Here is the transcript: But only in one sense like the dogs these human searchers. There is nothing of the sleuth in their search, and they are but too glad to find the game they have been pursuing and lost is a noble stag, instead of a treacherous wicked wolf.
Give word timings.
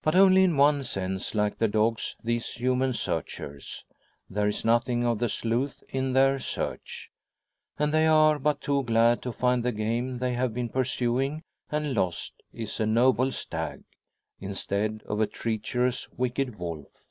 But 0.00 0.14
only 0.14 0.44
in 0.44 0.56
one 0.56 0.82
sense 0.82 1.34
like 1.34 1.58
the 1.58 1.68
dogs 1.68 2.16
these 2.24 2.52
human 2.52 2.94
searchers. 2.94 3.84
There 4.30 4.48
is 4.48 4.64
nothing 4.64 5.04
of 5.04 5.18
the 5.18 5.28
sleuth 5.28 5.84
in 5.90 6.14
their 6.14 6.38
search, 6.38 7.10
and 7.78 7.92
they 7.92 8.06
are 8.06 8.38
but 8.38 8.62
too 8.62 8.82
glad 8.84 9.20
to 9.20 9.34
find 9.34 9.62
the 9.62 9.72
game 9.72 10.20
they 10.20 10.32
have 10.32 10.54
been 10.54 10.70
pursuing 10.70 11.42
and 11.70 11.92
lost 11.92 12.42
is 12.54 12.80
a 12.80 12.86
noble 12.86 13.30
stag, 13.30 13.84
instead 14.40 15.02
of 15.04 15.20
a 15.20 15.26
treacherous 15.26 16.08
wicked 16.12 16.58
wolf. 16.58 17.04